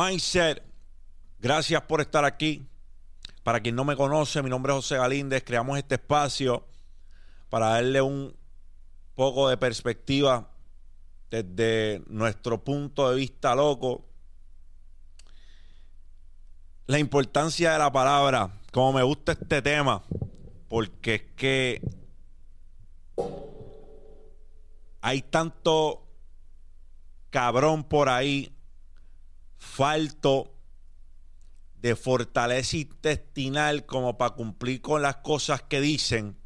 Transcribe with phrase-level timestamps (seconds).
[0.00, 0.62] Mindset,
[1.40, 2.66] gracias por estar aquí.
[3.42, 5.44] Para quien no me conoce, mi nombre es José Galíndez.
[5.44, 6.64] Creamos este espacio
[7.50, 8.34] para darle un
[9.14, 10.48] poco de perspectiva
[11.30, 14.06] desde nuestro punto de vista loco.
[16.86, 20.02] La importancia de la palabra, como me gusta este tema,
[20.68, 21.82] porque es que
[25.02, 26.06] hay tanto
[27.28, 28.50] cabrón por ahí,
[29.60, 30.52] falto
[31.80, 36.36] de fortaleza intestinal como para cumplir con las cosas que dicen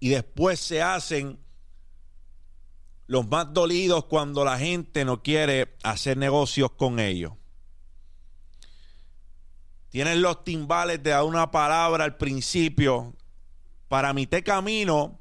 [0.00, 1.38] y después se hacen
[3.06, 7.32] los más dolidos cuando la gente no quiere hacer negocios con ellos.
[9.90, 13.14] Tienen los timbales de una palabra al principio.
[13.88, 15.20] Para mi te camino,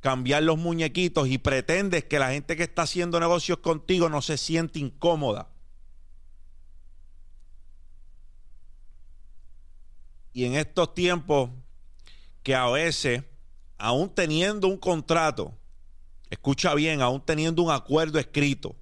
[0.00, 4.38] cambiar los muñequitos y pretendes que la gente que está haciendo negocios contigo no se
[4.38, 5.50] siente incómoda.
[10.32, 11.50] Y en estos tiempos
[12.42, 13.24] que a veces,
[13.78, 15.54] aún teniendo un contrato,
[16.30, 18.76] escucha bien, aún teniendo un acuerdo escrito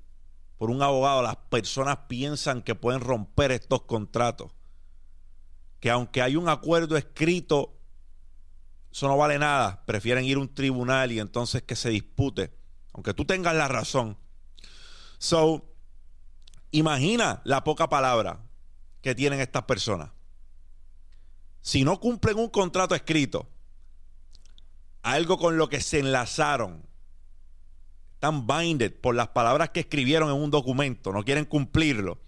[0.59, 4.53] por un abogado, las personas piensan que pueden romper estos contratos.
[5.81, 7.78] Que aunque hay un acuerdo escrito,
[8.91, 9.85] eso no vale nada.
[9.87, 12.53] Prefieren ir a un tribunal y entonces que se dispute,
[12.93, 14.17] aunque tú tengas la razón.
[15.19, 15.65] So,
[16.71, 18.41] imagina la poca palabra
[19.03, 20.11] que tienen estas personas
[21.69, 23.47] si no cumplen un contrato escrito,
[25.03, 26.83] algo con lo que se enlazaron,
[28.15, 32.23] están binded por las palabras que escribieron en un documento, no quieren cumplirlo.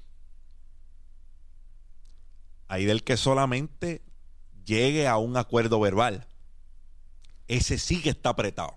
[2.68, 4.02] Hay del que solamente
[4.64, 6.28] llegue a un acuerdo verbal.
[7.50, 8.76] Ese sí que está apretado.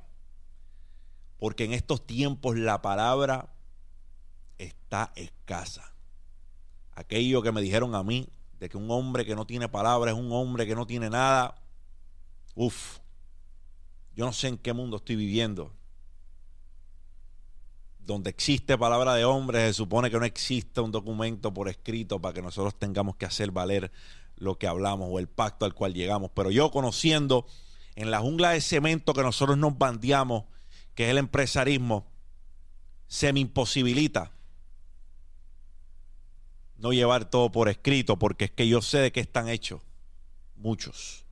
[1.37, 3.53] Porque en estos tiempos la palabra
[4.57, 5.93] está escasa.
[6.95, 8.27] Aquello que me dijeron a mí,
[8.59, 11.53] de que un hombre que no tiene palabra es un hombre que no tiene nada.
[12.55, 12.97] Uf,
[14.15, 15.71] yo no sé en qué mundo estoy viviendo.
[17.99, 22.33] Donde existe palabra de hombre, se supone que no existe un documento por escrito para
[22.33, 23.91] que nosotros tengamos que hacer valer
[24.35, 26.31] lo que hablamos o el pacto al cual llegamos.
[26.33, 27.45] Pero yo conociendo
[27.95, 30.45] en la jungla de cemento que nosotros nos bandeamos,
[30.95, 32.07] que es el empresarismo,
[33.07, 34.31] se me imposibilita
[36.77, 39.81] no llevar todo por escrito, porque es que yo sé de qué están hechos
[40.55, 41.25] muchos.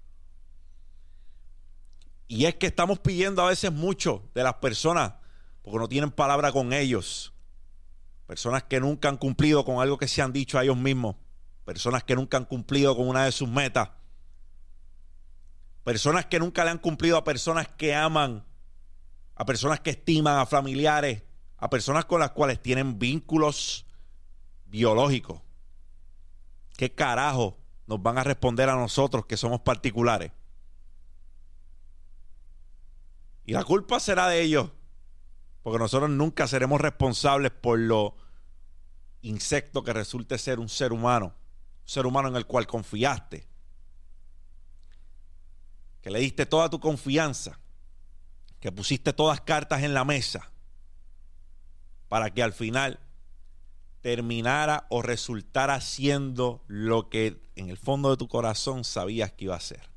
[2.27, 5.13] Y es que estamos pidiendo a veces mucho de las personas,
[5.61, 7.33] porque no tienen palabra con ellos.
[8.27, 11.17] Personas que nunca han cumplido con algo que se han dicho a ellos mismos.
[11.65, 13.89] Personas que nunca han cumplido con una de sus metas.
[15.83, 18.45] Personas que nunca le han cumplido a personas que aman,
[19.35, 21.23] a personas que estiman, a familiares,
[21.57, 23.85] a personas con las cuales tienen vínculos
[24.65, 25.43] biológico.
[26.77, 30.31] ¿Qué carajo nos van a responder a nosotros que somos particulares?
[33.45, 34.69] Y la culpa será de ellos,
[35.63, 38.15] porque nosotros nunca seremos responsables por lo
[39.21, 41.35] insecto que resulte ser un ser humano,
[41.81, 43.47] un ser humano en el cual confiaste,
[46.01, 47.59] que le diste toda tu confianza,
[48.59, 50.51] que pusiste todas cartas en la mesa,
[52.09, 52.99] para que al final
[54.01, 59.55] terminara o resultara siendo lo que en el fondo de tu corazón sabías que iba
[59.55, 59.89] a ser.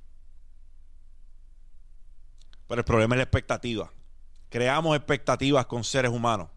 [2.69, 3.92] Pero el problema es la expectativa.
[4.50, 6.48] Creamos expectativas con seres humanos.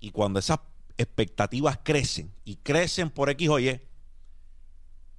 [0.00, 0.60] Y cuando esas
[0.96, 3.80] expectativas crecen, y crecen por X o Y,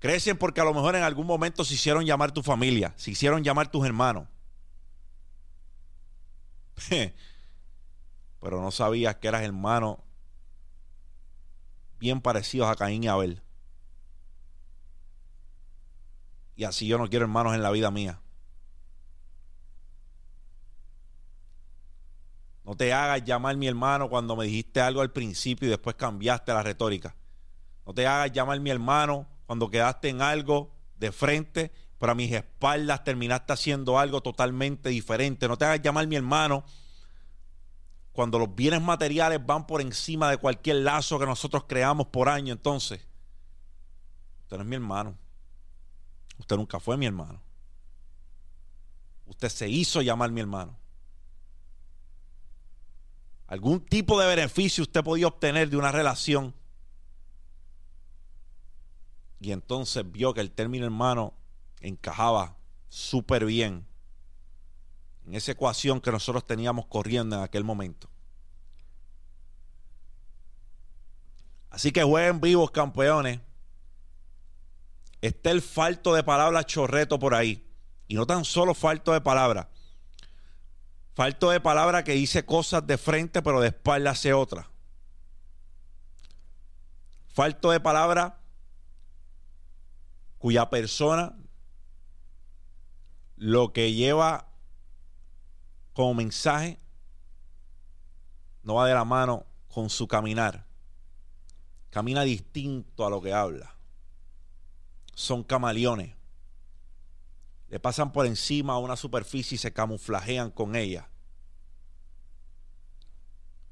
[0.02, 3.44] crecen porque a lo mejor en algún momento se hicieron llamar tu familia, se hicieron
[3.44, 4.28] llamar tus hermanos.
[8.42, 10.04] Pero no sabías que eras hermano
[12.00, 13.44] bien parecidos a Caín y Abel.
[16.56, 18.20] Y así yo no quiero hermanos en la vida mía.
[22.64, 26.52] No te hagas llamar mi hermano cuando me dijiste algo al principio y después cambiaste
[26.54, 27.16] la retórica.
[27.86, 32.32] No te hagas llamar mi hermano cuando quedaste en algo de frente, pero a mis
[32.32, 35.48] espaldas terminaste haciendo algo totalmente diferente.
[35.48, 36.66] No te hagas llamar mi hermano
[38.12, 42.54] cuando los bienes materiales van por encima de cualquier lazo que nosotros creamos por año,
[42.54, 43.00] entonces,
[44.44, 45.18] usted no es mi hermano.
[46.38, 47.42] Usted nunca fue mi hermano.
[49.28, 50.78] Usted se hizo llamar mi hermano.
[53.48, 56.54] Algún tipo de beneficio usted podía obtener de una relación.
[59.42, 61.34] Y entonces vio que el término hermano
[61.80, 62.58] encajaba
[62.90, 63.88] súper bien
[65.26, 68.08] en esa ecuación que nosotros teníamos corriendo en aquel momento.
[71.72, 73.40] Así que jueguen vivos, campeones.
[75.22, 77.68] Está el falto de palabras chorreto por ahí.
[78.08, 79.68] Y no tan solo falto de palabras.
[81.16, 84.70] Falto de palabra que dice cosas de frente, pero de espalda hace otra.
[87.30, 88.41] Falto de palabra
[90.42, 91.38] cuya persona
[93.38, 94.48] lo que lleva
[95.94, 96.80] como mensaje
[98.64, 100.66] no va de la mano con su caminar.
[101.92, 103.76] Camina distinto a lo que habla.
[105.14, 106.16] Son camaleones.
[107.70, 111.08] Le pasan por encima a una superficie y se camuflajean con ella.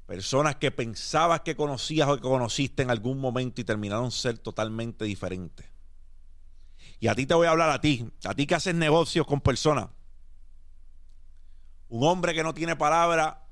[0.06, 5.04] Personas que pensabas que conocías o que conociste en algún momento y terminaron ser totalmente
[5.04, 5.66] diferentes.
[7.00, 9.40] Y a ti te voy a hablar a ti, a ti que haces negocios con
[9.40, 9.88] personas.
[11.88, 13.46] Un hombre que no tiene palabra,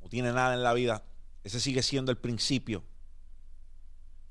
[0.00, 1.04] no tiene nada en la vida,
[1.44, 2.82] ese sigue siendo el principio.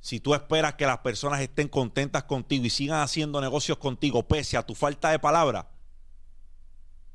[0.01, 4.57] Si tú esperas que las personas estén contentas contigo y sigan haciendo negocios contigo pese
[4.57, 5.69] a tu falta de palabra,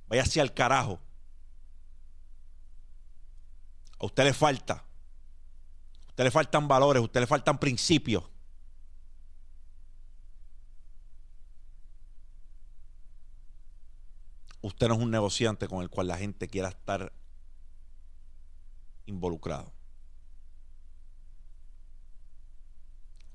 [0.06, 1.00] vaya hacia el carajo.
[3.98, 4.84] A usted le falta.
[6.04, 8.22] A usted le faltan valores, a usted le faltan principios.
[14.66, 17.12] Usted no es un negociante con el cual la gente quiera estar
[19.05, 19.70] involucrado.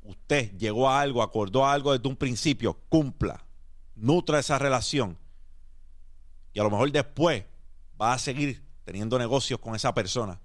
[0.01, 3.45] Usted llegó a algo, acordó a algo desde un principio, cumpla,
[3.95, 5.19] nutra esa relación.
[6.51, 7.45] Y a lo mejor después
[8.01, 10.41] va a seguir teniendo negocios con esa persona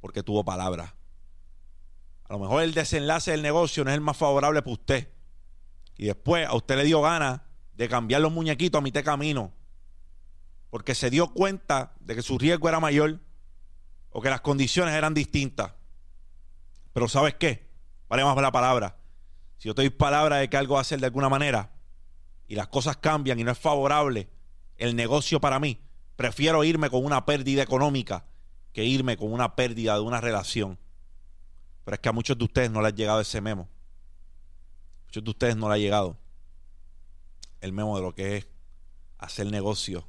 [0.00, 0.96] porque tuvo palabra.
[2.24, 5.08] A lo mejor el desenlace del negocio no es el más favorable para usted.
[5.96, 7.40] Y después a usted le dio ganas
[7.76, 9.52] de cambiar los muñequitos a mitad camino
[10.70, 13.20] porque se dio cuenta de que su riesgo era mayor
[14.10, 15.72] o que las condiciones eran distintas.
[16.92, 17.68] Pero ¿sabes qué?
[18.08, 18.96] Vale más la palabra.
[19.58, 21.72] Si yo te doy palabra de que algo va a ser de alguna manera
[22.48, 24.28] y las cosas cambian y no es favorable
[24.76, 25.80] el negocio para mí,
[26.16, 28.24] prefiero irme con una pérdida económica
[28.72, 30.78] que irme con una pérdida de una relación.
[31.84, 33.68] Pero es que a muchos de ustedes no les ha llegado ese memo.
[35.06, 36.18] muchos de ustedes no le ha llegado
[37.60, 38.48] el memo de lo que es
[39.18, 40.06] hacer negocio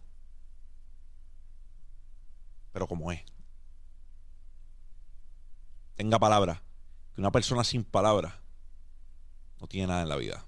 [2.77, 3.19] pero como es.
[5.95, 6.61] Tenga palabra.
[7.15, 8.39] Que una persona sin palabra
[9.59, 10.45] no tiene nada en la vida.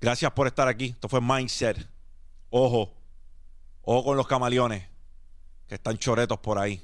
[0.00, 0.86] Gracias por estar aquí.
[0.86, 1.86] Esto fue Mindset.
[2.48, 2.94] Ojo.
[3.82, 4.88] Ojo con los camaleones
[5.68, 6.82] que están choretos por ahí.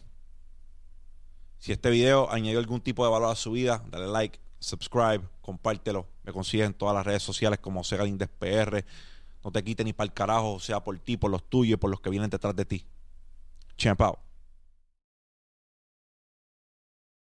[1.58, 6.06] Si este video añadió algún tipo de valor a su vida, dale like, subscribe, compártelo.
[6.24, 8.36] Me consigues en todas las redes sociales como Segalindespr.
[8.38, 8.84] PR.
[9.42, 11.88] No te quite ni para el carajo, sea por ti, por los tuyos y por
[11.88, 12.86] los que vienen detrás de ti.
[13.78, 14.25] Champ out.